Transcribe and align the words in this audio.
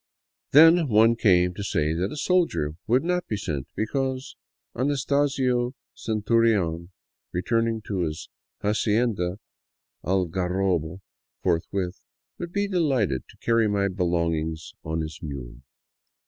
Then 0.49 0.77
some 0.77 0.89
one 0.89 1.15
came 1.15 1.53
to 1.53 1.63
say 1.63 1.93
that 1.93 2.11
a 2.11 2.15
soldier 2.17 2.73
would 2.87 3.03
not 3.03 3.27
be 3.27 3.37
sent, 3.37 3.67
because 3.75 4.35
Anastasio 4.75 5.75
Centurion, 5.93 6.89
return 7.31 7.67
ing 7.67 7.81
to 7.85 7.99
his" 7.99 8.27
Hacienda 8.63 9.37
Algarrobo" 10.03 11.01
forthwith, 11.43 12.01
would 12.39 12.51
be 12.51 12.67
delighted 12.67 13.25
to 13.29 13.37
carry 13.45 13.67
my 13.67 13.89
belongings 13.89 14.73
on 14.83 15.01
his 15.01 15.19
mule. 15.21 15.57